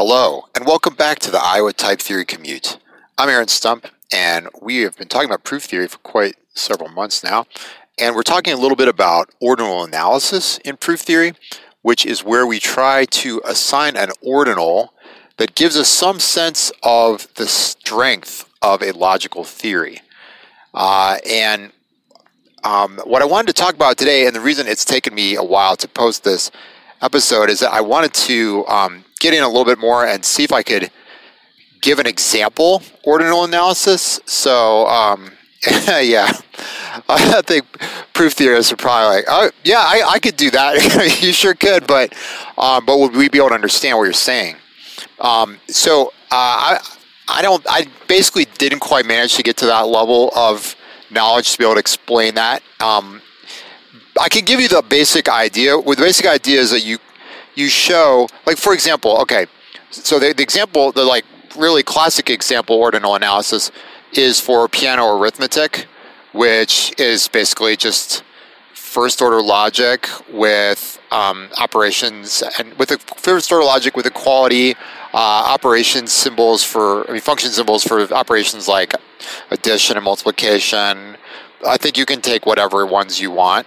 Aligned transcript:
Hello, 0.00 0.44
and 0.54 0.64
welcome 0.64 0.94
back 0.94 1.18
to 1.18 1.30
the 1.32 1.40
Iowa 1.42 1.72
Type 1.72 1.98
Theory 1.98 2.24
Commute. 2.24 2.78
I'm 3.18 3.28
Aaron 3.28 3.48
Stump, 3.48 3.88
and 4.12 4.48
we 4.62 4.82
have 4.82 4.96
been 4.96 5.08
talking 5.08 5.28
about 5.28 5.42
proof 5.42 5.64
theory 5.64 5.88
for 5.88 5.98
quite 5.98 6.36
several 6.54 6.88
months 6.88 7.24
now. 7.24 7.46
And 7.98 8.14
we're 8.14 8.22
talking 8.22 8.52
a 8.52 8.56
little 8.56 8.76
bit 8.76 8.86
about 8.86 9.30
ordinal 9.40 9.82
analysis 9.82 10.58
in 10.58 10.76
proof 10.76 11.00
theory, 11.00 11.32
which 11.82 12.06
is 12.06 12.22
where 12.22 12.46
we 12.46 12.60
try 12.60 13.06
to 13.06 13.42
assign 13.44 13.96
an 13.96 14.10
ordinal 14.22 14.94
that 15.36 15.56
gives 15.56 15.76
us 15.76 15.88
some 15.88 16.20
sense 16.20 16.70
of 16.84 17.26
the 17.34 17.48
strength 17.48 18.48
of 18.62 18.84
a 18.84 18.92
logical 18.92 19.42
theory. 19.42 20.00
Uh, 20.74 21.18
and 21.28 21.72
um, 22.62 23.00
what 23.02 23.20
I 23.20 23.24
wanted 23.24 23.48
to 23.48 23.60
talk 23.60 23.74
about 23.74 23.98
today, 23.98 24.28
and 24.28 24.36
the 24.36 24.40
reason 24.40 24.68
it's 24.68 24.84
taken 24.84 25.12
me 25.12 25.34
a 25.34 25.42
while 25.42 25.74
to 25.74 25.88
post 25.88 26.22
this 26.22 26.52
episode, 27.02 27.50
is 27.50 27.58
that 27.58 27.72
I 27.72 27.80
wanted 27.80 28.14
to 28.14 28.64
um, 28.68 29.04
get 29.18 29.34
in 29.34 29.42
a 29.42 29.46
little 29.46 29.64
bit 29.64 29.78
more 29.78 30.06
and 30.06 30.24
see 30.24 30.44
if 30.44 30.52
I 30.52 30.62
could 30.62 30.90
give 31.80 31.98
an 31.98 32.06
example 32.06 32.82
ordinal 33.04 33.44
analysis. 33.44 34.20
So, 34.26 34.86
um, 34.86 35.30
yeah, 35.66 36.30
I 37.08 37.42
think 37.42 37.66
proof 38.12 38.34
theorists 38.34 38.72
are 38.72 38.76
probably 38.76 39.16
like, 39.16 39.24
oh, 39.28 39.50
yeah, 39.64 39.78
I, 39.78 40.02
I 40.06 40.18
could 40.18 40.36
do 40.36 40.50
that. 40.50 41.20
you 41.22 41.32
sure 41.32 41.54
could, 41.54 41.86
but 41.86 42.14
um, 42.56 42.84
but 42.84 42.98
would 42.98 43.14
we 43.14 43.28
be 43.28 43.38
able 43.38 43.48
to 43.48 43.54
understand 43.54 43.98
what 43.98 44.04
you're 44.04 44.12
saying? 44.12 44.56
Um, 45.20 45.58
so 45.66 46.08
uh, 46.08 46.10
I 46.30 46.80
I 47.28 47.42
don't 47.42 47.64
I 47.68 47.86
basically 48.06 48.46
didn't 48.56 48.80
quite 48.80 49.06
manage 49.06 49.34
to 49.36 49.42
get 49.42 49.56
to 49.58 49.66
that 49.66 49.88
level 49.88 50.30
of 50.34 50.76
knowledge 51.10 51.52
to 51.52 51.58
be 51.58 51.64
able 51.64 51.74
to 51.74 51.80
explain 51.80 52.34
that. 52.34 52.62
Um, 52.80 53.22
I 54.20 54.28
can 54.28 54.44
give 54.44 54.60
you 54.60 54.68
the 54.68 54.82
basic 54.82 55.28
idea. 55.28 55.78
Well, 55.78 55.94
the 55.94 56.02
basic 56.02 56.26
idea 56.26 56.60
is 56.60 56.70
that 56.70 56.84
you 56.84 56.98
you 57.58 57.68
show, 57.68 58.28
like 58.46 58.56
for 58.56 58.72
example, 58.72 59.18
okay, 59.18 59.46
so 59.90 60.18
the, 60.18 60.32
the 60.32 60.42
example, 60.42 60.92
the 60.92 61.04
like 61.04 61.24
really 61.56 61.82
classic 61.82 62.30
example 62.30 62.76
ordinal 62.76 63.16
analysis 63.16 63.70
is 64.12 64.40
for 64.40 64.68
Peano 64.68 65.20
arithmetic, 65.20 65.86
which 66.32 66.94
is 66.98 67.26
basically 67.28 67.76
just 67.76 68.22
first 68.74 69.20
order 69.20 69.42
logic 69.42 70.08
with 70.32 71.00
um, 71.10 71.48
operations 71.58 72.42
and 72.58 72.72
with 72.74 72.90
the 72.90 72.98
first 73.16 73.50
order 73.50 73.64
logic 73.64 73.96
with 73.96 74.06
equality 74.06 74.74
uh, 75.12 75.44
operation 75.54 76.06
symbols 76.06 76.62
for 76.62 77.08
I 77.08 77.12
mean 77.12 77.20
function 77.20 77.50
symbols 77.50 77.82
for 77.82 78.00
operations 78.14 78.68
like 78.68 78.94
addition 79.50 79.96
and 79.96 80.04
multiplication. 80.04 81.16
I 81.66 81.76
think 81.76 81.98
you 81.98 82.06
can 82.06 82.20
take 82.20 82.46
whatever 82.46 82.86
ones 82.86 83.20
you 83.20 83.32
want. 83.32 83.66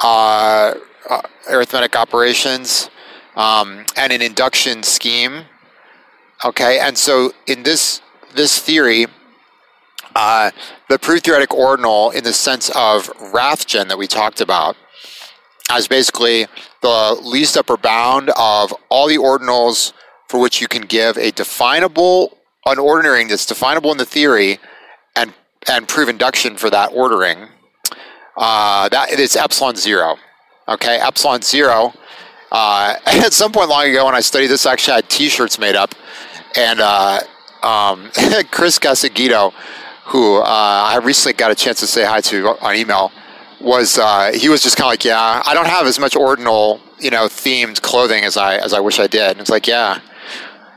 Uh, 0.00 0.74
uh, 1.08 1.22
arithmetic 1.50 1.96
operations 1.96 2.90
um, 3.36 3.84
and 3.96 4.12
an 4.12 4.22
induction 4.22 4.82
scheme. 4.82 5.44
Okay, 6.44 6.78
and 6.80 6.96
so 6.98 7.32
in 7.46 7.62
this 7.62 8.00
this 8.34 8.58
theory, 8.58 9.06
uh, 10.14 10.50
the 10.88 10.98
proof 10.98 11.22
theoretic 11.22 11.52
ordinal, 11.54 12.10
in 12.10 12.24
the 12.24 12.32
sense 12.32 12.70
of 12.70 13.08
Rathjen 13.32 13.88
that 13.88 13.98
we 13.98 14.06
talked 14.06 14.40
about, 14.40 14.76
as 15.70 15.86
basically 15.86 16.46
the 16.80 17.18
least 17.22 17.56
upper 17.56 17.76
bound 17.76 18.30
of 18.36 18.74
all 18.88 19.06
the 19.06 19.18
ordinals 19.18 19.92
for 20.28 20.40
which 20.40 20.60
you 20.60 20.68
can 20.68 20.82
give 20.82 21.16
a 21.18 21.30
definable 21.30 22.38
an 22.66 22.78
ordering 22.78 23.28
that's 23.28 23.46
definable 23.46 23.90
in 23.90 23.98
the 23.98 24.04
theory, 24.04 24.58
and 25.16 25.32
and 25.68 25.88
prove 25.88 26.08
induction 26.08 26.56
for 26.56 26.70
that 26.70 26.90
ordering. 26.92 27.48
Uh, 28.36 28.88
that 28.88 29.10
it 29.10 29.20
is 29.20 29.36
epsilon 29.36 29.76
zero. 29.76 30.16
Okay, 30.68 30.96
epsilon 30.96 31.42
zero 31.42 31.92
uh, 32.52 32.96
at 33.06 33.32
some 33.32 33.50
point 33.50 33.68
long 33.68 33.88
ago 33.88 34.04
when 34.04 34.14
I 34.14 34.20
studied 34.20 34.48
this, 34.48 34.66
I 34.66 34.72
actually 34.72 34.94
had 34.94 35.08
T-shirts 35.08 35.58
made 35.58 35.74
up, 35.74 35.94
and 36.56 36.80
uh, 36.80 37.20
um, 37.62 38.10
Chris 38.50 38.78
Casinghino, 38.78 39.52
who 40.04 40.36
uh, 40.36 40.44
I 40.44 41.00
recently 41.02 41.32
got 41.32 41.50
a 41.50 41.54
chance 41.54 41.80
to 41.80 41.86
say 41.86 42.04
hi 42.04 42.20
to 42.20 42.48
on 42.60 42.76
email, 42.76 43.10
was 43.60 43.98
uh, 43.98 44.32
he 44.34 44.48
was 44.48 44.62
just 44.62 44.76
kind 44.76 44.86
of 44.86 44.92
like, 44.92 45.04
yeah, 45.04 45.42
I 45.46 45.54
don't 45.54 45.66
have 45.66 45.86
as 45.86 45.98
much 45.98 46.14
ordinal, 46.14 46.80
you 47.00 47.10
know, 47.10 47.26
themed 47.26 47.80
clothing 47.80 48.24
as 48.24 48.36
I 48.36 48.56
as 48.56 48.74
I 48.74 48.80
wish 48.80 49.00
I 49.00 49.06
did. 49.06 49.30
And 49.30 49.40
it's 49.40 49.50
like, 49.50 49.66
yeah, 49.66 50.00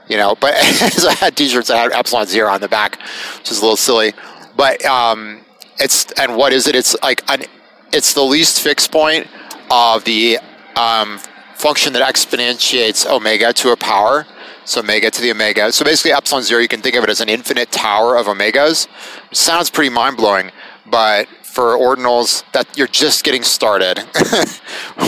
you 0.08 0.16
know, 0.16 0.36
but 0.40 0.54
as 0.82 1.06
I 1.06 1.14
had 1.14 1.36
T-shirts 1.36 1.68
that 1.68 1.78
had 1.78 1.92
Epsilon 1.92 2.26
Zero 2.28 2.50
on 2.50 2.62
the 2.62 2.70
back, 2.70 3.00
which 3.38 3.52
is 3.52 3.60
a 3.60 3.62
little 3.62 3.76
silly. 3.76 4.14
But 4.56 4.86
um, 4.86 5.42
it's 5.78 6.10
and 6.14 6.38
what 6.38 6.54
is 6.54 6.68
it? 6.68 6.76
It's 6.76 6.96
like 7.04 7.30
an, 7.30 7.44
it's 7.92 8.14
the 8.14 8.24
least 8.24 8.62
fixed 8.62 8.94
point 8.94 9.28
of 9.70 10.06
the 10.06 10.40
um, 10.78 11.20
function 11.56 11.94
that 11.94 12.08
exponentiates 12.08 13.10
omega 13.10 13.54
to 13.54 13.72
a 13.72 13.78
power. 13.78 14.26
So 14.66 14.82
omega 14.82 15.12
to 15.12 15.22
the 15.22 15.32
omega. 15.32 15.72
So 15.72 15.86
basically 15.86 16.12
epsilon 16.12 16.44
zero, 16.44 16.60
you 16.62 16.68
can 16.68 16.82
think 16.82 16.96
of 16.96 17.04
it 17.04 17.10
as 17.10 17.22
an 17.22 17.30
infinite 17.30 17.72
tower 17.72 18.18
of 18.18 18.26
omegas. 18.26 18.88
It 19.32 19.38
sounds 19.38 19.70
pretty 19.70 19.90
mind 19.90 20.18
blowing, 20.18 20.52
but 20.88 21.28
for 21.56 21.78
ordinals, 21.78 22.44
that 22.52 22.78
you're 22.78 22.88
just 22.88 23.24
getting 23.24 23.42
started 23.42 23.98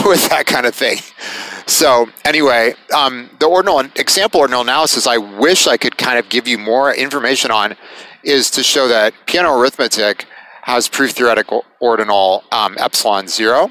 with 0.06 0.28
that 0.30 0.44
kind 0.46 0.64
of 0.64 0.74
thing. 0.74 0.96
So 1.66 2.08
anyway, 2.24 2.74
um, 2.96 3.28
the 3.38 3.46
ordinal 3.46 3.80
example 3.80 4.40
ordinal 4.40 4.62
analysis, 4.62 5.06
I 5.06 5.18
wish 5.18 5.66
I 5.66 5.76
could 5.76 5.98
kind 5.98 6.18
of 6.18 6.30
give 6.30 6.48
you 6.48 6.56
more 6.56 6.94
information 6.94 7.50
on, 7.50 7.76
is 8.22 8.50
to 8.52 8.62
show 8.62 8.88
that 8.88 9.12
Peano 9.26 9.60
arithmetic 9.60 10.24
has 10.62 10.88
proof 10.88 11.10
theoretical 11.10 11.66
ordinal 11.80 12.44
um, 12.50 12.76
epsilon 12.78 13.28
zero, 13.28 13.70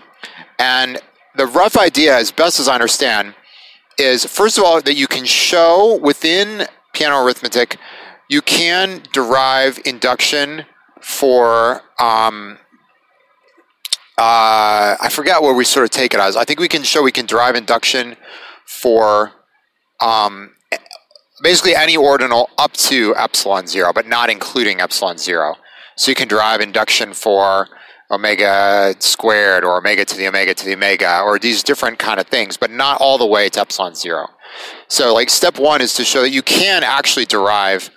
and 0.60 1.00
the 1.38 1.46
rough 1.46 1.78
idea, 1.78 2.18
as 2.18 2.32
best 2.32 2.60
as 2.60 2.68
I 2.68 2.74
understand, 2.74 3.36
is 3.98 4.26
first 4.26 4.58
of 4.58 4.64
all 4.64 4.82
that 4.82 4.96
you 4.96 5.08
can 5.08 5.26
show 5.26 5.98
within 6.02 6.68
Peano 6.94 7.24
arithmetic, 7.24 7.78
you 8.30 8.42
can 8.42 9.04
derive 9.14 9.80
induction 9.86 10.66
for. 11.02 11.82
Um, 12.00 12.58
uh, 14.20 14.98
I 15.00 15.10
forget 15.12 15.44
where 15.44 15.54
we 15.54 15.64
sort 15.64 15.84
of 15.84 15.92
take 15.92 16.16
it 16.16 16.20
as. 16.20 16.36
I 16.36 16.44
think 16.44 16.60
we 16.60 16.68
can 16.68 16.82
show 16.82 17.04
we 17.04 17.12
can 17.12 17.28
derive 17.28 17.56
induction 17.56 18.18
for 18.66 19.32
um, 20.02 20.56
basically 21.44 21.76
any 21.76 21.96
ordinal 21.96 22.50
up 22.58 22.74
to 22.74 23.16
epsilon 23.16 23.68
zero, 23.68 23.94
but 23.94 24.08
not 24.08 24.32
including 24.32 24.82
epsilon 24.82 25.20
zero. 25.20 25.56
So 25.98 26.10
you 26.10 26.16
can 26.16 26.28
derive 26.28 26.62
induction 26.62 27.14
for 27.14 27.68
omega 28.10 28.96
squared 29.00 29.64
or 29.64 29.78
omega 29.78 30.06
to 30.06 30.16
the 30.16 30.28
omega 30.28 30.54
to 30.54 30.66
the 30.66 30.74
omega 30.74 31.22
or 31.22 31.38
these 31.38 31.64
different 31.64 32.00
kind 32.00 32.20
of 32.20 32.28
things, 32.28 32.58
but 32.58 32.72
not 32.72 33.02
all 33.02 33.18
the 33.18 33.26
way 33.26 33.50
to 33.50 33.60
epsilon 33.60 33.96
zero. 33.96 34.28
So 34.88 35.14
like 35.14 35.30
step 35.30 35.60
one 35.60 35.82
is 35.82 35.94
to 35.96 36.06
show 36.06 36.22
that 36.22 36.32
you 36.32 36.42
can 36.42 36.84
actually 36.84 37.26
derive, 37.26 37.90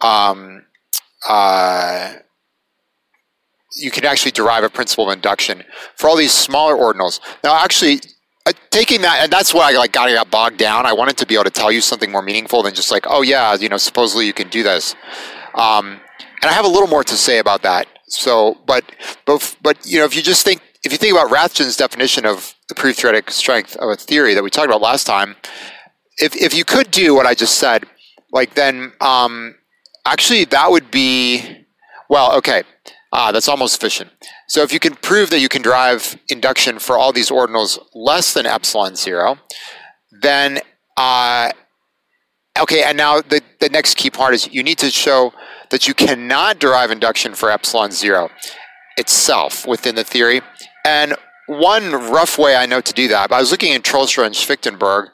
um, 0.00 0.64
uh, 1.28 2.14
you 3.78 3.90
can 3.90 4.04
actually 4.04 4.32
derive 4.32 4.64
a 4.64 4.70
principle 4.70 5.08
of 5.08 5.14
induction 5.14 5.64
for 5.96 6.08
all 6.08 6.16
these 6.16 6.32
smaller 6.32 6.74
ordinals. 6.74 7.20
Now 7.42 7.62
actually, 7.62 8.00
uh, 8.46 8.52
taking 8.70 9.00
that, 9.02 9.22
and 9.22 9.32
that's 9.32 9.52
why 9.52 9.72
I 9.72 9.76
like 9.76 9.92
got, 9.92 10.08
got 10.08 10.30
bogged 10.30 10.58
down. 10.58 10.86
I 10.86 10.92
wanted 10.92 11.16
to 11.18 11.26
be 11.26 11.34
able 11.34 11.44
to 11.44 11.50
tell 11.50 11.72
you 11.72 11.80
something 11.80 12.12
more 12.12 12.22
meaningful 12.22 12.62
than 12.62 12.74
just 12.74 12.90
like, 12.90 13.04
oh 13.08 13.22
yeah, 13.22 13.54
you 13.54 13.68
know, 13.68 13.76
supposedly 13.76 14.26
you 14.26 14.32
can 14.32 14.48
do 14.48 14.62
this. 14.62 14.94
Um, 15.54 16.00
and 16.42 16.50
I 16.50 16.52
have 16.52 16.64
a 16.64 16.68
little 16.68 16.86
more 16.86 17.02
to 17.04 17.16
say 17.16 17.38
about 17.38 17.62
that. 17.62 17.88
So, 18.08 18.58
but 18.66 18.84
but 19.24 19.56
but 19.62 19.84
you 19.84 19.98
know, 19.98 20.04
if 20.04 20.14
you 20.14 20.22
just 20.22 20.44
think 20.44 20.62
if 20.84 20.92
you 20.92 20.98
think 20.98 21.12
about 21.12 21.30
Rathjen's 21.30 21.76
definition 21.76 22.24
of 22.24 22.54
the 22.68 22.74
proof-theoretic 22.74 23.30
strength 23.30 23.76
of 23.76 23.88
a 23.90 23.96
theory 23.96 24.34
that 24.34 24.44
we 24.44 24.50
talked 24.50 24.68
about 24.68 24.80
last 24.80 25.04
time, 25.04 25.34
if 26.18 26.36
if 26.36 26.54
you 26.54 26.64
could 26.64 26.90
do 26.90 27.14
what 27.14 27.26
I 27.26 27.34
just 27.34 27.58
said, 27.58 27.84
like 28.32 28.54
then 28.54 28.92
um, 29.00 29.56
actually 30.04 30.44
that 30.46 30.70
would 30.70 30.90
be 30.90 31.64
well, 32.08 32.36
okay, 32.36 32.62
ah, 33.12 33.32
that's 33.32 33.48
almost 33.48 33.74
sufficient. 33.74 34.10
So 34.48 34.62
if 34.62 34.72
you 34.72 34.78
can 34.78 34.94
prove 34.94 35.30
that 35.30 35.40
you 35.40 35.48
can 35.48 35.62
drive 35.62 36.16
induction 36.28 36.78
for 36.78 36.96
all 36.96 37.12
these 37.12 37.30
ordinals 37.30 37.78
less 37.92 38.32
than 38.32 38.46
epsilon 38.46 38.94
zero, 38.94 39.38
then 40.22 40.60
uh, 40.96 41.50
okay, 42.60 42.84
and 42.84 42.96
now 42.96 43.20
the 43.20 43.42
the 43.58 43.68
next 43.68 43.96
key 43.96 44.10
part 44.10 44.34
is 44.34 44.52
you 44.52 44.62
need 44.62 44.78
to 44.78 44.90
show 44.90 45.32
that 45.70 45.86
you 45.88 45.94
cannot 45.94 46.58
derive 46.58 46.90
induction 46.90 47.34
for 47.34 47.50
epsilon 47.50 47.90
zero 47.90 48.30
itself 48.96 49.66
within 49.66 49.94
the 49.94 50.04
theory. 50.04 50.40
And 50.84 51.14
one 51.46 51.92
rough 51.92 52.38
way 52.38 52.56
I 52.56 52.66
know 52.66 52.80
to 52.80 52.92
do 52.92 53.08
that, 53.08 53.32
I 53.32 53.40
was 53.40 53.50
looking 53.50 53.72
in 53.72 53.82
Troelstra 53.82 54.24
and 54.26 54.34
Schwichtenberg, 54.34 55.08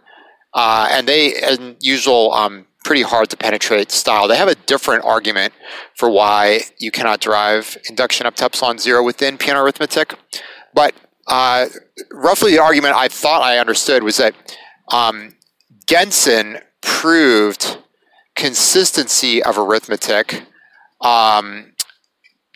uh, 0.55 0.89
and 0.91 1.07
they, 1.07 1.35
as 1.35 1.59
usual, 1.81 2.33
um, 2.33 2.67
pretty 2.85 3.03
hard 3.03 3.31
to 3.31 3.37
penetrate 3.37 3.91
style. 3.91 4.29
They 4.29 4.37
have 4.37 4.49
a 4.49 4.55
different 4.55 5.05
argument 5.05 5.53
for 5.95 6.11
why 6.11 6.63
you 6.79 6.91
cannot 6.91 7.21
derive 7.21 7.77
induction 7.89 8.27
up 8.27 8.35
to 8.37 8.45
epsilon 8.45 8.79
zero 8.79 9.03
within 9.03 9.39
Peano 9.39 9.63
arithmetic. 9.63 10.15
But 10.75 10.95
uh, 11.27 11.67
roughly, 12.11 12.53
the 12.53 12.59
argument 12.59 12.95
I 12.97 13.09
thought 13.09 13.43
I 13.43 13.59
understood 13.59 14.03
was 14.03 14.17
that 14.17 14.35
um, 14.89 15.37
proved 16.81 17.79
consistency 18.43 19.41
of 19.41 19.57
arithmetic 19.57 20.43
um, 21.01 21.73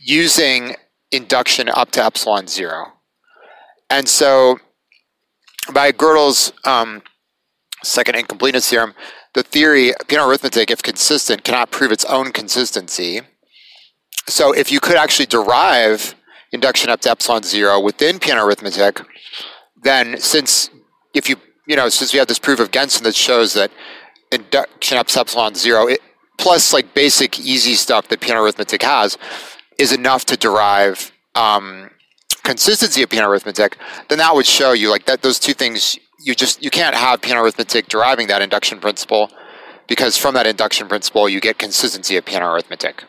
using 0.00 0.75
induction 1.12 1.69
up 1.69 1.93
to 1.93 2.05
epsilon 2.05 2.49
zero. 2.49 2.87
And 3.88 4.09
so 4.09 4.59
by 5.73 5.93
Gödel's 5.93 6.53
um, 6.65 7.03
second 7.85 8.17
incompleteness 8.17 8.69
theorem, 8.69 8.94
the 9.35 9.44
theory, 9.44 9.93
Peano 10.09 10.29
arithmetic, 10.29 10.73
if 10.73 10.83
consistent, 10.83 11.44
cannot 11.44 11.71
prove 11.71 11.93
its 11.93 12.05
own 12.06 12.32
consistency. 12.32 13.21
So 14.27 14.53
if 14.53 14.73
you 14.73 14.81
could 14.81 14.97
actually 14.97 15.27
derive 15.27 16.17
induction 16.50 16.91
up 16.91 17.00
to 17.03 17.11
epsilon 17.11 17.44
zero 17.44 17.79
within 17.79 18.19
Peano 18.19 18.44
arithmetic, 18.44 19.03
then 19.85 20.19
since 20.19 20.69
if 21.15 21.29
you 21.29 21.37
you 21.69 21.77
know 21.77 21.89
since 21.89 22.12
we 22.12 22.19
have 22.19 22.27
this 22.27 22.41
proof 22.41 22.59
of 22.59 22.73
Gentzen 22.73 23.03
that 23.05 23.15
shows 23.15 23.55
that 23.55 23.71
induction 24.32 24.99
epsilon 24.99 25.55
zero 25.55 25.87
it, 25.87 26.00
plus 26.38 26.73
like 26.73 26.94
basic 26.94 27.38
easy 27.40 27.75
stuff 27.75 28.08
that 28.08 28.20
Peano 28.20 28.43
arithmetic 28.43 28.82
has 28.82 29.17
is 29.78 29.93
enough 29.93 30.25
to 30.26 30.37
derive 30.37 31.12
um, 31.34 31.90
consistency 32.43 33.02
of 33.02 33.08
Peano 33.08 33.28
arithmetic, 33.28 33.76
then 34.08 34.19
that 34.19 34.34
would 34.34 34.46
show 34.46 34.73
you 34.73 34.90
like 34.90 35.05
that 35.06 35.23
those 35.23 35.38
two 35.38 35.52
things 35.52 35.99
you 36.20 36.34
just 36.34 36.62
you 36.62 36.70
can't 36.70 36.94
have 36.94 37.20
Peano 37.20 37.43
arithmetic 37.43 37.88
deriving 37.88 38.26
that 38.28 38.43
induction 38.43 38.78
principle 38.78 39.31
because 39.88 40.17
from 40.17 40.34
that 40.34 40.46
induction 40.46 40.88
principle 40.88 41.29
you 41.29 41.40
get 41.40 41.58
consistency 41.58 42.17
of 42.17 42.25
Peano 42.25 42.52
arithmetic. 42.52 43.05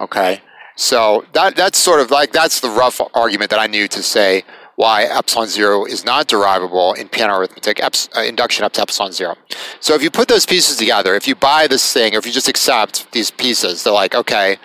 Okay, 0.00 0.40
so 0.76 1.24
that 1.32 1.56
that's 1.56 1.78
sort 1.78 2.00
of 2.00 2.10
like 2.10 2.32
that's 2.32 2.60
the 2.60 2.70
rough 2.70 3.00
argument 3.14 3.50
that 3.50 3.60
I 3.60 3.66
knew 3.66 3.86
to 3.88 4.02
say 4.02 4.44
why 4.80 4.96
epsilon 5.04 5.48
zero 5.48 5.84
is 5.94 6.00
not 6.04 6.22
derivable 6.34 6.90
in 7.00 7.08
Peano 7.14 7.34
arithmetic 7.38 7.76
eps, 7.86 8.08
uh, 8.16 8.22
induction 8.32 8.64
up 8.64 8.72
to 8.74 8.80
epsilon 8.80 9.12
zero. 9.12 9.34
So 9.80 9.94
if 9.96 10.02
you 10.02 10.10
put 10.10 10.26
those 10.28 10.46
pieces 10.46 10.76
together, 10.76 11.14
if 11.14 11.26
you 11.28 11.34
buy 11.34 11.62
this 11.66 11.84
thing, 11.92 12.14
or 12.14 12.18
if 12.18 12.26
you 12.26 12.32
just 12.32 12.48
accept 12.48 12.94
these 13.12 13.30
pieces, 13.30 13.74
they're 13.82 13.92
like 14.04 14.14
okay 14.14 14.58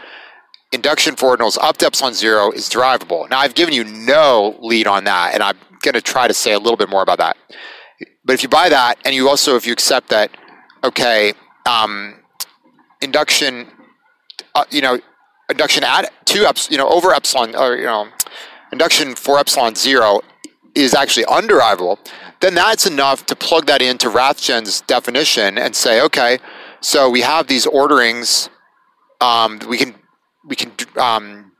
induction 0.72 1.16
for 1.16 1.36
ordinals 1.36 1.58
up 1.62 1.78
to 1.78 1.86
epsilon 1.86 2.14
zero 2.14 2.52
is 2.52 2.70
derivable. 2.70 3.28
Now, 3.30 3.40
I've 3.40 3.56
given 3.56 3.74
you 3.74 3.84
no 3.84 4.56
lead 4.60 4.88
on 4.88 5.06
that, 5.06 5.34
and 5.34 5.42
I'm 5.42 5.58
going 5.82 5.94
to 5.94 6.02
try 6.02 6.28
to 6.28 6.34
say 6.34 6.54
a 6.54 6.60
little 6.60 6.78
bit 6.78 6.90
more 6.90 7.02
about 7.02 7.18
that. 7.20 7.38
But 8.24 8.34
if 8.34 8.44
you 8.44 8.50
buy 8.50 8.70
that, 8.70 8.96
and 9.06 9.16
you 9.16 9.30
also, 9.30 9.56
if 9.56 9.66
you 9.66 9.74
accept 9.74 10.10
that, 10.10 10.32
okay, 10.84 11.34
um, 11.66 12.20
induction, 13.02 13.68
uh, 14.54 14.66
you 14.70 14.82
know, 14.82 15.00
induction 15.50 15.84
at 15.84 16.12
two 16.26 16.44
epsilon, 16.46 16.72
you 16.74 16.78
know, 16.78 16.90
over 16.90 17.14
epsilon, 17.14 17.56
or, 17.56 17.78
you 17.78 17.86
know, 17.86 18.08
induction 18.72 19.16
for 19.16 19.40
epsilon 19.40 19.76
zero 19.76 20.22
is 20.76 20.94
actually 20.94 21.26
underivable, 21.26 21.98
then 22.42 22.54
that's 22.54 22.86
enough 22.86 23.26
to 23.26 23.36
plug 23.36 23.66
that 23.66 23.82
into 23.82 24.10
Rathjen's 24.10 24.82
definition 24.82 25.58
and 25.58 25.76
say, 25.76 26.02
okay, 26.02 26.40
so 26.82 27.10
we 27.10 27.22
have 27.22 27.48
these 27.48 27.66
orderings, 27.66 28.50
um, 29.22 29.60
we 29.68 29.78
can 29.78 29.96
we 30.46 30.56
can 30.56 30.72
um, 30.98 31.54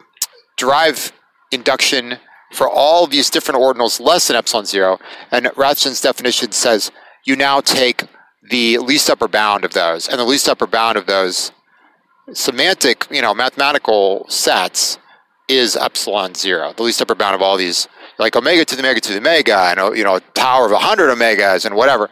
derive 0.58 1.12
induction 1.52 2.20
for 2.52 2.70
all 2.70 3.08
these 3.08 3.30
different 3.30 3.60
ordinals 3.60 4.00
less 4.00 4.28
than 4.28 4.36
epsilon 4.36 4.66
zero. 4.66 5.00
And 5.32 5.48
Rathjen's 5.56 6.02
definition 6.02 6.52
says 6.52 6.92
you 7.26 7.36
now 7.36 7.62
take 7.62 8.04
the 8.50 8.78
least 8.78 9.10
upper 9.10 9.28
bound 9.28 9.66
of 9.66 9.74
those, 9.74 10.08
and 10.08 10.20
the 10.20 10.26
least 10.26 10.48
upper 10.48 10.68
bound 10.68 10.98
of 10.98 11.08
those 11.08 11.52
semantic, 12.34 13.08
you 13.10 13.22
know, 13.22 13.34
mathematical 13.34 14.26
sets 14.30 15.00
is 15.48 15.76
epsilon 15.76 16.34
zero. 16.36 16.74
The 16.74 16.84
least 16.84 17.02
upper 17.02 17.16
bound 17.16 17.36
of 17.36 17.42
all 17.42 17.58
these, 17.58 17.88
like 18.18 18.36
omega 18.36 18.66
to 18.66 18.76
the 18.76 18.82
omega 18.82 19.02
to 19.02 19.14
the 19.14 19.20
omega, 19.20 19.58
and 19.58 19.98
you 19.98 20.04
know, 20.04 20.20
tower 20.34 20.66
of 20.66 20.72
hundred 20.82 21.10
omegas 21.10 21.66
and 21.66 21.76
whatever. 21.76 22.10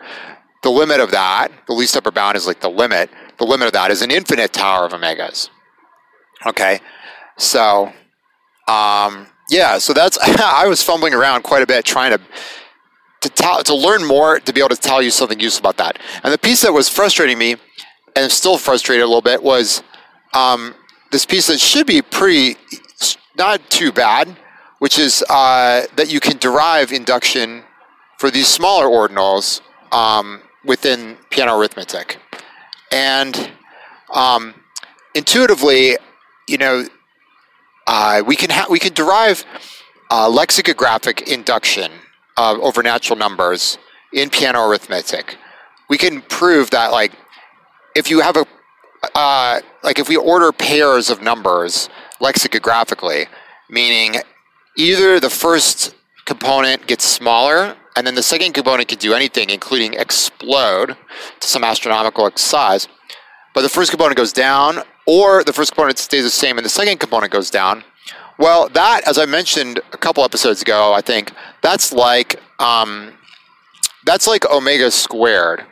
The 0.61 0.69
limit 0.69 0.99
of 0.99 1.11
that, 1.11 1.51
the 1.67 1.73
least 1.73 1.97
upper 1.97 2.11
bound 2.11 2.37
is 2.37 2.47
like 2.47 2.61
the 2.61 2.69
limit. 2.69 3.09
The 3.37 3.45
limit 3.45 3.67
of 3.67 3.73
that 3.73 3.91
is 3.91 4.01
an 4.01 4.11
infinite 4.11 4.53
tower 4.53 4.85
of 4.85 4.93
omegas. 4.93 5.49
Okay, 6.45 6.79
so 7.37 7.91
um, 8.67 9.27
yeah, 9.49 9.77
so 9.77 9.93
that's 9.93 10.17
I 10.21 10.67
was 10.67 10.81
fumbling 10.83 11.13
around 11.13 11.43
quite 11.43 11.63
a 11.63 11.67
bit 11.67 11.85
trying 11.85 12.11
to 12.17 12.21
to 13.21 13.29
tell, 13.29 13.63
to 13.63 13.75
learn 13.75 14.05
more 14.05 14.39
to 14.39 14.53
be 14.53 14.59
able 14.59 14.69
to 14.69 14.75
tell 14.75 15.01
you 15.01 15.09
something 15.09 15.39
useful 15.39 15.69
about 15.69 15.77
that. 15.77 15.99
And 16.23 16.33
the 16.33 16.37
piece 16.37 16.61
that 16.61 16.73
was 16.73 16.89
frustrating 16.89 17.37
me, 17.37 17.55
and 18.15 18.31
still 18.31 18.57
frustrated 18.57 19.03
a 19.03 19.07
little 19.07 19.21
bit, 19.21 19.41
was 19.41 19.81
um, 20.33 20.75
this 21.11 21.25
piece 21.25 21.47
that 21.47 21.59
should 21.59 21.87
be 21.87 22.01
pretty 22.01 22.57
not 23.37 23.69
too 23.69 23.91
bad, 23.91 24.35
which 24.79 24.99
is 24.99 25.23
uh, 25.29 25.85
that 25.95 26.11
you 26.11 26.19
can 26.19 26.37
derive 26.37 26.91
induction 26.91 27.63
for 28.17 28.29
these 28.29 28.47
smaller 28.47 28.87
ordinals 28.87 29.61
um, 29.91 30.41
within 30.65 31.17
Peano 31.29 31.57
arithmetic, 31.57 32.19
and 32.91 33.51
um, 34.13 34.53
intuitively 35.15 35.97
you 36.47 36.57
know, 36.57 36.85
uh, 37.87 38.23
we 38.25 38.35
can 38.35 38.49
ha- 38.49 38.67
we 38.69 38.79
can 38.79 38.93
derive 38.93 39.45
uh, 40.09 40.29
lexicographic 40.29 41.29
induction 41.29 41.91
uh, 42.37 42.57
over 42.61 42.83
natural 42.83 43.17
numbers 43.17 43.77
in 44.13 44.29
Peano 44.29 44.67
arithmetic. 44.67 45.37
We 45.89 45.97
can 45.97 46.21
prove 46.21 46.69
that 46.71 46.91
like 46.91 47.11
if 47.95 48.09
you 48.09 48.21
have 48.21 48.37
a 48.37 48.45
uh, 49.15 49.61
like 49.83 49.99
if 49.99 50.07
we 50.07 50.15
order 50.15 50.51
pairs 50.51 51.09
of 51.09 51.21
numbers 51.21 51.89
lexicographically, 52.19 53.27
meaning 53.69 54.15
either 54.77 55.19
the 55.19 55.29
first 55.29 55.95
component 56.25 56.87
gets 56.87 57.03
smaller 57.03 57.75
and 57.95 58.07
then 58.07 58.15
the 58.15 58.23
second 58.23 58.53
component 58.53 58.87
can 58.87 58.97
do 58.97 59.13
anything, 59.13 59.49
including 59.49 59.93
explode 59.93 60.97
to 61.39 61.47
some 61.47 61.63
astronomical 61.63 62.31
size, 62.35 62.87
but 63.53 63.61
the 63.61 63.69
first 63.69 63.91
component 63.91 64.17
goes 64.17 64.33
down 64.33 64.79
or 65.05 65.43
the 65.43 65.53
first 65.53 65.71
component 65.71 65.97
stays 65.97 66.23
the 66.23 66.29
same 66.29 66.57
and 66.57 66.65
the 66.65 66.69
second 66.69 66.99
component 66.99 67.31
goes 67.31 67.49
down. 67.49 67.83
Well, 68.39 68.67
that, 68.69 69.01
as 69.07 69.17
I 69.19 69.25
mentioned 69.25 69.79
a 69.91 69.97
couple 69.97 70.23
episodes 70.23 70.61
ago, 70.61 70.91
I 70.93 71.01
think 71.01 71.31
that's 71.61 71.93
like 71.93 72.41
um, 72.59 73.13
that's 74.05 74.27
like 74.27 74.49
omega 74.49 74.89
squared. 74.89 75.63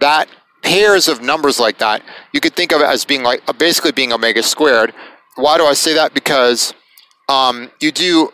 That 0.00 0.28
pairs 0.62 1.08
of 1.08 1.22
numbers 1.22 1.60
like 1.60 1.78
that, 1.78 2.02
you 2.32 2.40
could 2.40 2.54
think 2.54 2.72
of 2.72 2.80
it 2.80 2.86
as 2.86 3.04
being 3.04 3.22
like 3.22 3.42
basically 3.58 3.92
being 3.92 4.12
omega 4.12 4.42
squared. 4.42 4.92
Why 5.36 5.58
do 5.58 5.64
I 5.64 5.74
say 5.74 5.94
that? 5.94 6.14
Because 6.14 6.74
um, 7.28 7.70
you 7.80 7.92
do 7.92 8.30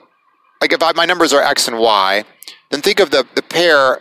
like 0.60 0.72
if 0.72 0.82
I, 0.82 0.93
my 0.93 1.04
numbers 1.04 1.32
are 1.32 1.43
x 1.43 1.69
and 1.69 1.78
y, 1.78 2.25
then 2.70 2.81
think 2.81 3.00
of 3.00 3.10
the 3.10 3.26
the 3.34 3.43
pair 3.43 4.00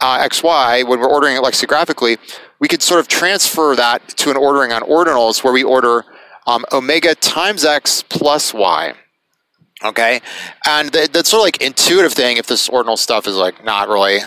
uh, 0.00 0.28
xy 0.28 0.86
when 0.86 1.00
we're 1.00 1.08
ordering 1.08 1.36
it 1.36 1.42
lexicographically 1.42 2.18
we 2.58 2.68
could 2.68 2.82
sort 2.82 3.00
of 3.00 3.08
transfer 3.08 3.74
that 3.76 4.08
to 4.08 4.30
an 4.30 4.36
ordering 4.36 4.72
on 4.72 4.82
ordinals 4.82 5.44
where 5.44 5.52
we 5.52 5.62
order 5.62 6.04
um, 6.46 6.64
omega 6.72 7.14
times 7.14 7.64
x 7.64 8.02
plus 8.02 8.54
y. 8.54 8.94
Okay, 9.84 10.22
and 10.66 10.90
the, 10.90 11.08
that's 11.12 11.28
sort 11.28 11.40
of 11.40 11.44
like 11.44 11.60
intuitive 11.60 12.14
thing. 12.14 12.38
If 12.38 12.46
this 12.46 12.68
ordinal 12.68 12.96
stuff 12.96 13.26
is 13.26 13.36
like 13.36 13.62
not 13.62 13.88
really 13.88 14.20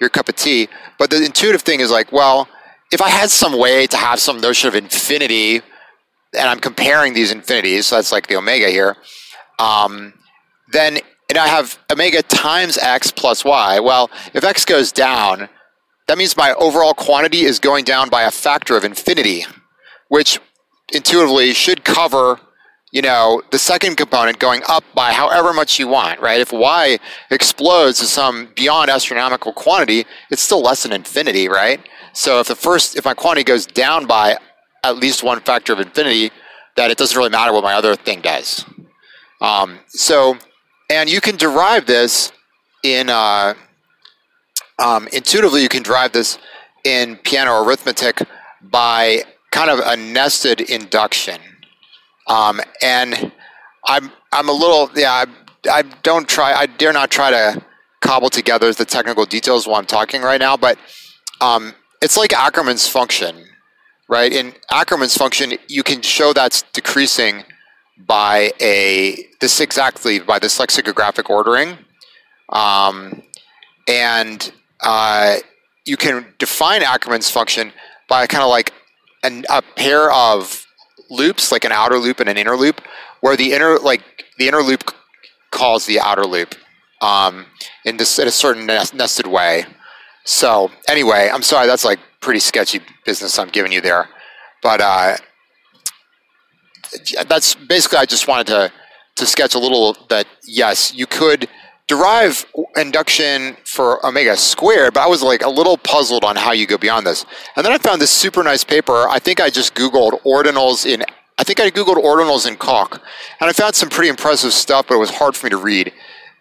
your 0.00 0.10
cup 0.10 0.28
of 0.28 0.36
tea, 0.36 0.68
but 0.98 1.08
the 1.08 1.24
intuitive 1.24 1.62
thing 1.62 1.80
is 1.80 1.90
like, 1.90 2.12
well, 2.12 2.46
if 2.92 3.00
I 3.00 3.08
had 3.08 3.30
some 3.30 3.58
way 3.58 3.86
to 3.86 3.96
have 3.96 4.20
some 4.20 4.40
notion 4.40 4.68
of 4.68 4.74
infinity, 4.74 5.62
and 6.34 6.48
I'm 6.48 6.60
comparing 6.60 7.14
these 7.14 7.32
infinities, 7.32 7.86
so 7.86 7.96
that's 7.96 8.12
like 8.12 8.26
the 8.26 8.36
omega 8.36 8.68
here, 8.68 8.96
um, 9.58 10.14
then 10.72 10.98
and 11.28 11.38
I 11.38 11.48
have 11.48 11.78
omega 11.90 12.22
times 12.22 12.76
x 12.76 13.10
plus 13.10 13.44
y. 13.44 13.80
Well, 13.80 14.10
if 14.34 14.44
x 14.44 14.64
goes 14.64 14.92
down, 14.92 15.48
that 16.08 16.18
means 16.18 16.36
my 16.36 16.52
overall 16.54 16.94
quantity 16.94 17.42
is 17.42 17.58
going 17.58 17.84
down 17.84 18.10
by 18.10 18.22
a 18.22 18.30
factor 18.30 18.76
of 18.76 18.84
infinity, 18.84 19.46
which 20.08 20.38
intuitively 20.92 21.54
should 21.54 21.84
cover, 21.84 22.38
you 22.92 23.00
know, 23.00 23.42
the 23.50 23.58
second 23.58 23.96
component 23.96 24.38
going 24.38 24.62
up 24.68 24.84
by 24.94 25.12
however 25.12 25.54
much 25.54 25.78
you 25.78 25.88
want, 25.88 26.20
right? 26.20 26.40
If 26.40 26.52
y 26.52 26.98
explodes 27.30 28.00
to 28.00 28.04
some 28.04 28.48
beyond 28.54 28.90
astronomical 28.90 29.52
quantity, 29.54 30.04
it's 30.30 30.42
still 30.42 30.60
less 30.60 30.82
than 30.82 30.92
infinity, 30.92 31.48
right? 31.48 31.80
So 32.12 32.40
if 32.40 32.48
the 32.48 32.56
first, 32.56 32.96
if 32.96 33.06
my 33.06 33.14
quantity 33.14 33.44
goes 33.44 33.64
down 33.64 34.06
by 34.06 34.36
at 34.84 34.96
least 34.96 35.22
one 35.22 35.40
factor 35.40 35.72
of 35.72 35.80
infinity, 35.80 36.30
that 36.76 36.90
it 36.90 36.98
doesn't 36.98 37.16
really 37.16 37.30
matter 37.30 37.52
what 37.52 37.62
my 37.62 37.74
other 37.74 37.94
thing 37.94 38.20
does. 38.20 38.64
Um, 39.40 39.78
so, 39.88 40.36
and 40.90 41.10
you 41.10 41.20
can 41.20 41.36
derive 41.36 41.86
this 41.86 42.32
in 42.82 43.08
uh, 43.08 43.54
um, 44.78 45.08
intuitively, 45.12 45.62
you 45.62 45.68
can 45.68 45.82
drive 45.82 46.12
this 46.12 46.38
in 46.84 47.16
Peano 47.16 47.64
arithmetic 47.64 48.22
by 48.60 49.22
kind 49.50 49.70
of 49.70 49.78
a 49.80 49.96
nested 49.96 50.60
induction. 50.62 51.40
Um, 52.26 52.60
and 52.82 53.32
I'm 53.86 54.10
I'm 54.32 54.48
a 54.48 54.52
little 54.52 54.90
yeah 54.94 55.12
I, 55.12 55.26
I 55.70 55.82
don't 56.02 56.28
try 56.28 56.52
I 56.52 56.66
dare 56.66 56.92
not 56.92 57.10
try 57.10 57.30
to 57.30 57.62
cobble 58.00 58.30
together 58.30 58.72
the 58.72 58.84
technical 58.84 59.24
details 59.24 59.66
while 59.66 59.76
I'm 59.76 59.86
talking 59.86 60.22
right 60.22 60.40
now, 60.40 60.56
but 60.56 60.78
um, 61.40 61.74
it's 62.00 62.16
like 62.16 62.30
Ackermann's 62.30 62.88
function, 62.88 63.44
right? 64.12 64.30
In 64.30 64.52
Ackermann's 64.70 65.16
function, 65.16 65.54
you 65.68 65.82
can 65.82 66.02
show 66.02 66.34
that's 66.34 66.60
decreasing 66.74 67.44
by 67.96 68.52
a 68.60 69.26
this 69.40 69.58
exactly 69.58 70.18
by 70.18 70.38
this 70.38 70.60
lexicographic 70.60 71.30
ordering, 71.30 71.78
um, 72.50 73.22
and 73.88 74.52
uh, 74.80 75.36
you 75.86 75.96
can 75.96 76.26
define 76.38 76.82
Ackermann's 76.82 77.30
function 77.30 77.72
by 78.06 78.26
kind 78.26 78.44
of 78.44 78.50
like 78.50 78.74
an, 79.22 79.46
a 79.48 79.62
pair 79.76 80.12
of 80.12 80.66
loops, 81.08 81.50
like 81.50 81.64
an 81.64 81.72
outer 81.72 81.96
loop 81.96 82.20
and 82.20 82.28
an 82.28 82.36
inner 82.36 82.56
loop, 82.56 82.82
where 83.22 83.34
the 83.34 83.54
inner 83.54 83.78
like 83.78 84.02
the 84.36 84.46
inner 84.46 84.60
loop 84.60 84.92
calls 85.52 85.86
the 85.86 85.98
outer 85.98 86.26
loop 86.26 86.54
um, 87.00 87.46
in 87.86 87.96
this 87.96 88.18
in 88.18 88.28
a 88.28 88.30
certain 88.30 88.66
nested 88.66 89.26
way. 89.26 89.64
So 90.24 90.70
anyway, 90.86 91.30
I'm 91.32 91.42
sorry. 91.42 91.66
That's 91.66 91.86
like 91.86 91.98
pretty 92.22 92.40
sketchy 92.40 92.80
business 93.04 93.38
I'm 93.38 93.50
giving 93.50 93.72
you 93.72 93.82
there, 93.82 94.08
but 94.62 94.80
uh, 94.80 95.16
that's 97.26 97.54
basically. 97.54 97.98
I 97.98 98.06
just 98.06 98.26
wanted 98.26 98.46
to 98.46 98.72
to 99.16 99.26
sketch 99.26 99.54
a 99.54 99.58
little 99.58 99.96
that 100.08 100.26
yes, 100.44 100.94
you 100.94 101.06
could 101.06 101.48
derive 101.86 102.46
induction 102.76 103.56
for 103.64 104.04
omega 104.06 104.36
squared, 104.36 104.94
but 104.94 105.00
I 105.00 105.06
was 105.06 105.22
like 105.22 105.42
a 105.42 105.50
little 105.50 105.76
puzzled 105.76 106.24
on 106.24 106.36
how 106.36 106.52
you 106.52 106.66
go 106.66 106.78
beyond 106.78 107.06
this. 107.06 107.26
And 107.56 107.64
then 107.64 107.72
I 107.72 107.78
found 107.78 108.00
this 108.00 108.10
super 108.10 108.42
nice 108.42 108.64
paper. 108.64 109.06
I 109.08 109.18
think 109.18 109.40
I 109.40 109.50
just 109.50 109.74
Googled 109.74 110.22
ordinals 110.22 110.86
in, 110.86 111.04
I 111.38 111.44
think 111.44 111.60
I 111.60 111.70
Googled 111.70 112.02
ordinals 112.02 112.46
in 112.46 112.56
Coq, 112.56 113.02
and 113.40 113.50
I 113.50 113.52
found 113.52 113.74
some 113.74 113.90
pretty 113.90 114.08
impressive 114.08 114.52
stuff, 114.52 114.86
but 114.88 114.94
it 114.94 114.98
was 114.98 115.10
hard 115.10 115.36
for 115.36 115.46
me 115.46 115.50
to 115.50 115.58
read. 115.58 115.92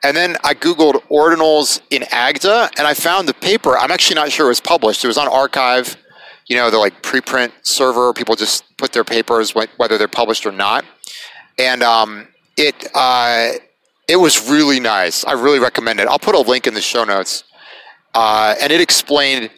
And 0.04 0.18
then 0.18 0.38
I 0.44 0.56
Googled 0.56 1.04
ordinals 1.10 1.82
in 1.92 2.02
AGDA, 2.04 2.72
and 2.78 2.88
I 2.88 2.94
found 2.94 3.28
the 3.28 3.36
paper. 3.36 3.78
I'm 3.78 3.92
actually 3.92 4.16
not 4.16 4.32
sure 4.32 4.48
it 4.48 4.50
was 4.50 4.60
published. 4.60 5.04
It 5.04 5.08
was 5.08 5.18
on 5.18 5.28
arXiv, 5.28 5.96
you 6.48 6.56
know, 6.56 6.72
the 6.72 6.80
like 6.80 7.04
preprint 7.04 7.52
server. 7.62 8.12
People 8.14 8.36
just 8.36 8.64
put 8.78 8.94
their 8.94 9.04
papers, 9.04 9.54
whether 9.54 9.98
they're 9.98 10.08
published 10.08 10.46
or 10.46 10.52
not. 10.52 10.86
And 11.60 11.84
um, 11.84 12.28
it, 12.58 12.88
uh, 12.96 13.52
it 14.08 14.16
was 14.16 14.50
really 14.50 14.80
nice. 14.80 15.24
I 15.24 15.34
really 15.34 15.60
recommend 15.60 16.00
it. 16.00 16.08
I'll 16.08 16.20
put 16.20 16.34
a 16.34 16.40
link 16.40 16.66
in 16.66 16.74
the 16.74 16.82
show 16.82 17.04
notes. 17.04 17.44
Uh, 18.16 18.56
and 18.60 18.72
it 18.74 18.82
explained 18.82 19.52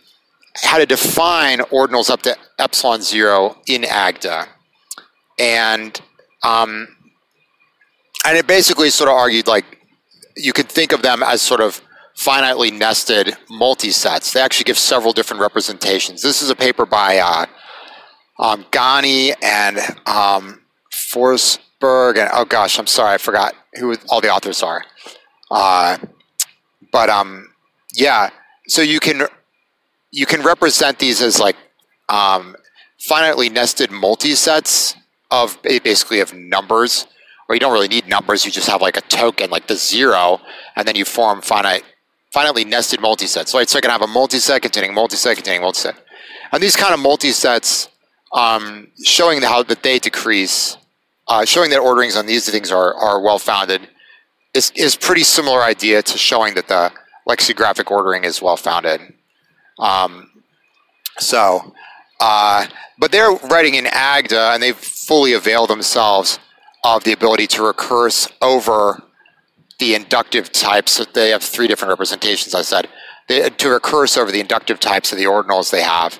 how 0.62 0.78
to 0.78 0.86
define 0.86 1.60
ordinals 1.60 2.10
up 2.10 2.22
to 2.24 2.36
epsilon 2.60 3.02
zero 3.02 3.58
in 3.68 3.84
AGDA. 3.84 4.48
And 5.40 6.00
um, 6.44 6.90
and 8.26 8.38
it 8.38 8.46
basically 8.46 8.90
sort 8.90 9.10
of 9.10 9.16
argued 9.16 9.48
like 9.48 9.83
you 10.36 10.54
could 10.54 10.70
think 10.70 10.92
of 10.92 11.02
them 11.02 11.24
as 11.24 11.42
sort 11.42 11.62
of 11.62 11.82
finitely 12.18 12.72
nested 12.72 13.36
multisets. 13.50 14.34
They 14.34 14.42
actually 14.42 14.66
give 14.66 14.78
several 14.78 15.14
different 15.14 15.42
representations. 15.42 16.22
This 16.22 16.42
is 16.42 16.50
a 16.50 16.56
paper 16.56 16.86
by 16.86 17.18
uh, 17.18 17.46
um, 18.40 18.66
Ghani 18.72 19.34
and 19.42 19.80
um, 20.06 20.62
Forsberg, 20.92 22.18
and 22.18 22.30
oh 22.34 22.46
gosh, 22.46 22.80
I'm 22.80 22.88
sorry, 22.88 23.16
I 23.16 23.18
forgot 23.18 23.56
who 23.76 23.96
all 24.10 24.22
the 24.22 24.30
authors 24.30 24.62
are. 24.62 24.84
Uh, 25.50 25.98
but 26.92 27.10
um, 27.10 27.50
yeah, 27.96 28.30
so 28.68 28.82
you 28.82 29.00
can 29.00 29.24
you 30.12 30.26
can 30.26 30.42
represent 30.42 31.00
these 31.00 31.22
as 31.22 31.40
like 31.40 31.56
um, 32.10 32.56
finitely 33.10 33.52
nested 33.52 33.90
multisets 33.90 34.96
of 35.32 35.58
basically 35.64 36.20
of 36.20 36.34
numbers, 36.34 37.08
or 37.48 37.56
you 37.56 37.60
don't 37.60 37.74
really 37.74 37.88
need 37.88 38.08
numbers. 38.08 38.46
You 38.46 38.52
just 38.52 38.70
have 38.70 38.82
like 38.82 38.98
a 38.98 39.02
token, 39.02 39.50
like 39.50 39.68
the 39.68 39.76
zero, 39.76 40.40
and 40.76 40.88
then 40.88 40.96
you 40.96 41.06
form 41.06 41.42
finite 41.42 41.84
finitely 42.36 42.66
nested 42.66 43.00
multisets. 43.00 43.50
So, 43.50 43.64
so 43.64 43.78
I 43.78 43.82
can 43.82 43.92
have 43.92 44.02
a 44.02 44.08
multiset 44.08 44.62
containing 44.62 44.96
multiset 44.96 45.36
containing 45.36 45.62
multiset, 45.62 45.96
and 46.52 46.62
these 46.62 46.76
kind 46.76 46.94
of 46.94 47.00
multisets 47.00 47.90
um, 48.32 48.88
showing 49.04 49.42
how 49.42 49.64
that 49.64 49.84
they 49.84 50.00
decrease 50.00 50.78
uh, 51.28 51.46
showing 51.46 51.70
that 51.70 51.80
orderings 51.80 52.16
on 52.16 52.26
these 52.26 52.50
things 52.50 52.72
are, 52.72 52.94
are 52.96 53.22
well 53.22 53.40
founded 53.40 53.88
is, 54.54 54.72
is 54.76 54.96
pretty 54.96 55.24
similar 55.24 55.64
idea 55.64 56.02
to 56.02 56.18
showing 56.18 56.54
that 56.56 56.68
the 56.68 56.92
lexicographic 57.26 57.90
ordering 57.90 58.24
is 58.24 58.42
well 58.42 58.58
founded. 58.58 59.02
Um, 59.80 60.30
so, 61.18 61.74
uh, 62.20 62.68
but 63.00 63.12
they're 63.12 63.32
writing 63.50 63.76
in 63.76 63.86
AGDA 63.86 64.54
and 64.54 64.62
they 64.62 64.74
fully 64.74 65.34
avail 65.34 65.66
themselves 65.68 66.40
of 66.84 67.04
the 67.04 67.14
ability 67.14 67.48
to 67.48 67.64
recurse 67.64 68.28
over 68.42 69.04
the 69.80 69.96
inductive 69.96 70.52
types. 70.52 71.04
They 71.14 71.30
have 71.30 71.44
three 71.44 71.68
different 71.68 71.90
representations, 71.90 72.54
I 72.54 72.62
said, 72.62 72.88
they, 73.28 73.50
to 73.50 73.70
recurse 73.70 74.18
over 74.18 74.32
the 74.32 74.40
inductive 74.40 74.80
types 74.80 75.12
of 75.12 75.18
the 75.18 75.26
ordinals 75.26 75.72
they 75.72 75.82
have. 75.82 76.20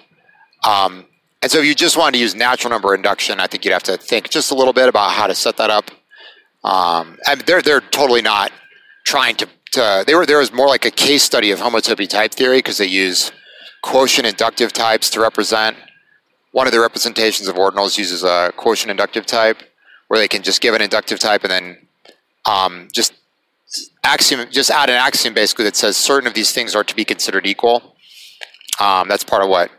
Um, 0.66 1.06
and 1.42 1.52
so 1.52 1.60
if 1.60 1.66
you 1.66 1.76
just 1.76 1.98
wanted 1.98 2.14
to 2.14 2.20
use 2.20 2.36
natural 2.36 2.72
number 2.72 2.96
induction, 2.96 3.40
I 3.40 3.48
think 3.48 3.66
you'd 3.66 3.74
have 3.74 3.84
to 3.84 3.98
think 3.98 4.30
just 4.30 4.52
a 4.52 4.56
little 4.56 4.74
bit 4.74 4.88
about 4.88 5.12
how 5.12 5.28
to 5.28 5.36
set 5.36 5.58
that 5.58 5.70
up. 5.70 5.92
Um, 6.64 7.18
and 7.28 7.42
they're 7.42 7.62
they're 7.62 7.82
totally 7.82 8.22
not 8.22 8.54
trying 9.06 9.36
to, 9.36 9.50
to 9.74 10.06
they 10.08 10.16
were 10.16 10.26
there 10.26 10.38
was 10.38 10.54
more 10.54 10.68
like 10.68 10.86
a 10.86 10.92
case 10.92 11.24
study 11.24 11.52
of 11.52 11.60
homotopy 11.60 12.08
type 12.08 12.34
theory 12.34 12.60
because 12.60 12.78
they 12.78 12.86
use 12.86 13.34
quotient 13.82 14.26
inductive 14.26 14.72
types 14.72 15.10
to 15.10 15.20
represent 15.20 15.76
one 16.54 16.68
of 16.68 16.72
the 16.72 16.80
representations 16.80 17.50
of 17.50 17.58
ordinals 17.58 17.98
uses 17.98 18.24
a 18.24 18.54
quotient 18.56 18.92
inductive 18.92 19.26
type 19.26 19.58
where 20.14 20.20
they 20.20 20.28
can 20.28 20.44
just 20.44 20.62
give 20.62 20.76
an 20.76 20.82
inductive 20.84 21.18
type 21.18 21.44
and 21.44 21.50
then 21.50 21.78
um, 22.46 22.88
just 22.94 23.16
axiom 24.04 24.48
just 24.52 24.70
add 24.70 24.88
an 24.88 24.96
axiom 24.96 25.34
basically 25.34 25.66
that 25.66 25.76
says 25.76 25.98
certain 25.98 26.28
of 26.28 26.36
these 26.36 26.52
things 26.52 26.76
are 26.76 26.84
to 26.84 26.96
be 26.96 27.04
considered 27.04 27.48
equal. 27.48 27.96
Um, 28.80 29.08
that's 29.08 29.24
part 29.24 29.42
of 29.42 29.50
what 29.50 29.72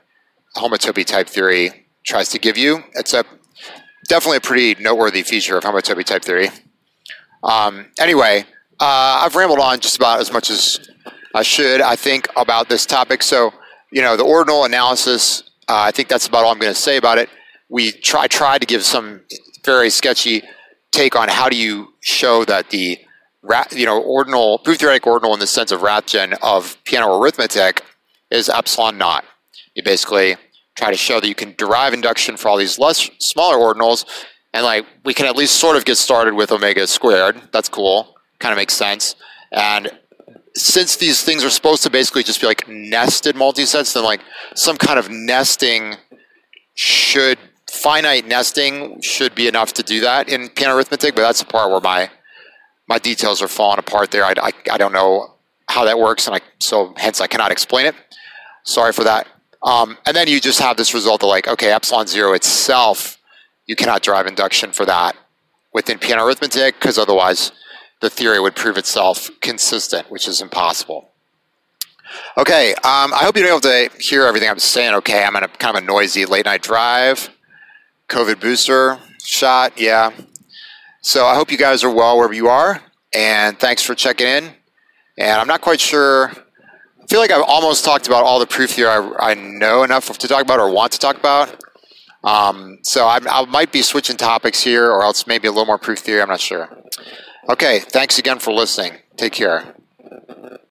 homotopy 0.57 1.05
type 1.07 1.29
theory 1.29 1.87
tries 2.03 2.31
to 2.31 2.41
give 2.41 2.59
you. 2.59 2.83
It's 2.95 3.15
a 3.15 3.25
definitely 4.09 4.39
a 4.39 4.41
pretty 4.41 4.83
noteworthy 4.83 5.23
feature 5.23 5.57
of 5.57 5.63
homotopy 5.63 6.03
type 6.03 6.25
theory. 6.25 6.49
Um, 7.45 7.87
anyway, 8.01 8.45
uh, 8.81 9.23
I've 9.23 9.37
rambled 9.37 9.61
on 9.61 9.79
just 9.79 9.95
about 9.95 10.19
as 10.19 10.33
much 10.33 10.51
as 10.51 10.91
I 11.33 11.45
should, 11.45 11.81
I 11.81 11.95
think, 11.95 12.27
about 12.37 12.69
this 12.69 12.87
topic. 12.87 13.23
So, 13.23 13.53
you 13.93 14.03
know, 14.03 14.17
the 14.17 14.25
ordinal 14.25 14.65
analysis, 14.65 15.45
uh, 15.69 15.79
I 15.79 15.93
think 15.93 16.09
that's 16.09 16.27
about 16.27 16.43
all 16.45 16.51
I'm 16.51 16.59
going 16.59 16.75
to 16.75 16.81
say 16.81 16.97
about 16.97 17.19
it. 17.19 17.29
We 17.69 17.93
try 17.93 18.27
tried 18.27 18.63
to 18.63 18.67
give 18.67 18.83
some 18.83 19.21
very 19.65 19.91
sketchy 19.91 20.43
take 20.93 21.17
on 21.17 21.29
how 21.29 21.49
do 21.49 21.57
you 21.57 21.93
show 22.01 22.45
that 22.45 22.71
the 22.71 22.99
you 23.73 23.85
know 23.85 24.01
ordinal 24.03 24.59
proof 24.59 24.79
theoretic 24.79 25.07
ordinal 25.07 25.35
in 25.35 25.41
the 25.41 25.47
sense 25.47 25.71
of 25.73 25.81
Rathjen 25.81 26.37
of 26.43 26.77
Peano 26.85 27.21
arithmetic 27.21 27.83
is 28.31 28.49
epsilon 28.49 28.97
naught. 28.97 29.25
You 29.75 29.83
basically 29.83 30.37
try 30.77 30.91
to 30.91 30.97
show 30.97 31.21
that 31.21 31.29
you 31.29 31.35
can 31.35 31.55
derive 31.57 31.93
induction 31.93 32.37
for 32.37 32.49
all 32.49 32.57
these 32.57 32.79
less 32.79 33.11
smaller 33.19 33.57
ordinals, 33.57 34.05
and 34.53 34.65
like 34.65 34.87
we 35.05 35.15
can 35.15 35.27
at 35.27 35.37
least 35.37 35.57
sort 35.57 35.77
of 35.77 35.85
get 35.85 35.97
started 35.97 36.35
with 36.35 36.53
omega 36.53 36.87
squared. 36.87 37.41
That's 37.53 37.69
cool. 37.69 38.15
Kind 38.39 38.53
of 38.53 38.57
makes 38.57 38.75
sense. 38.75 39.15
And 39.53 39.91
since 40.57 40.97
these 40.97 41.23
things 41.23 41.45
are 41.45 41.51
supposed 41.51 41.83
to 41.83 41.91
basically 41.91 42.23
just 42.23 42.41
be 42.41 42.47
like 42.47 42.69
nested 42.69 43.37
multisets, 43.37 43.95
then 43.95 44.05
like 44.05 44.21
some 44.55 44.77
kind 44.77 44.99
of 44.99 45.11
nesting 45.11 45.97
should 46.75 47.39
finite 47.75 48.27
nesting 48.27 49.01
should 49.01 49.35
be 49.35 49.49
enough 49.49 49.73
to 49.75 49.83
do 49.83 50.01
that 50.01 50.29
in 50.29 50.49
Peano 50.49 50.77
arithmetic. 50.77 51.15
But 51.15 51.23
that's 51.23 51.41
the 51.41 51.47
part 51.47 51.71
where 51.71 51.81
my 51.81 52.11
my 52.89 52.99
details 52.99 53.43
are 53.43 53.49
falling 53.49 53.79
apart 53.79 54.11
there. 54.11 54.25
I, 54.25 54.35
I, 54.37 54.53
I 54.73 54.79
don't 54.79 54.93
know 54.93 55.35
how 55.69 55.85
that 55.85 55.99
works, 55.99 56.27
and 56.27 56.37
I 56.37 56.41
so 56.61 56.95
hence 56.97 57.21
I 57.21 57.27
cannot 57.27 57.51
explain 57.51 57.87
it. 57.87 57.95
Sorry 58.65 58.93
for 58.93 59.05
that. 59.05 59.27
Um, 59.63 59.97
and 60.07 60.15
then 60.15 60.29
you 60.29 60.41
just 60.41 60.61
have 60.61 60.77
this 60.77 60.93
result 60.93 61.23
of 61.23 61.31
like, 61.31 61.49
okay, 61.49 61.73
epsilon 61.73 62.07
zero 62.07 62.35
itself, 62.35 63.19
you 63.67 63.75
cannot 63.77 64.03
drive 64.03 64.27
induction 64.27 64.73
for 64.73 64.85
that 64.85 65.17
within 65.73 65.99
Peano 65.99 66.27
arithmetic 66.27 66.75
because 66.79 66.99
otherwise 66.99 67.51
the 68.01 68.11
theory 68.11 68.39
would 68.39 68.55
prove 68.55 68.77
itself 68.77 69.31
consistent, 69.41 70.11
which 70.11 70.29
is 70.29 70.41
impossible. 70.43 71.11
Okay, 72.37 72.75
um, 72.75 73.13
I 73.13 73.21
hope 73.23 73.37
you're 73.37 73.49
able 73.49 73.61
to 73.61 73.91
hear 73.99 74.25
everything 74.25 74.49
I'm 74.49 74.59
saying. 74.59 74.95
Okay, 74.97 75.25
I'm 75.25 75.35
in 75.37 75.45
a 75.45 75.49
kind 75.49 75.77
of 75.77 75.83
a 75.83 75.87
noisy 75.87 76.27
late 76.27 76.45
night 76.45 76.63
drive, 76.63 77.31
COVID 78.09 78.41
booster 78.41 78.99
shot, 79.23 79.79
yeah. 79.79 80.11
So 81.03 81.27
I 81.27 81.35
hope 81.35 81.51
you 81.51 81.59
guys 81.59 81.85
are 81.85 81.91
well 81.91 82.17
wherever 82.17 82.35
you 82.35 82.49
are, 82.49 82.83
and 83.15 83.59
thanks 83.59 83.83
for 83.83 83.95
checking 83.95 84.27
in. 84.27 84.53
And 85.19 85.41
I'm 85.41 85.47
not 85.47 85.61
quite 85.61 85.81
sure 85.81 86.33
I 87.05 87.07
feel 87.07 87.21
like 87.21 87.31
I've 87.31 87.45
almost 87.47 87.85
talked 87.85 88.07
about 88.07 88.25
all 88.25 88.41
the 88.41 88.47
proof 88.47 88.71
theory 88.71 88.89
I, 88.89 89.31
I 89.31 89.35
know 89.35 89.83
enough 89.83 90.17
to 90.17 90.27
talk 90.27 90.43
about 90.43 90.59
or 90.59 90.73
want 90.73 90.93
to 90.93 90.99
talk 90.99 91.19
about. 91.19 91.63
Um, 92.23 92.79
so 92.83 93.07
I, 93.07 93.21
I 93.31 93.45
might 93.45 93.73
be 93.73 93.83
switching 93.83 94.17
topics 94.17 94.63
here, 94.63 94.91
or 94.91 95.03
else 95.03 95.27
maybe 95.27 95.47
a 95.47 95.51
little 95.51 95.67
more 95.67 95.77
proof 95.77 95.99
theory. 95.99 96.23
I'm 96.23 96.31
not 96.31 96.41
sure. 96.41 96.67
Okay, 97.51 97.81
thanks 97.81 98.19
again 98.19 98.39
for 98.39 98.55
listening. 98.55 98.95
Take 99.17 99.35
care. 99.35 99.75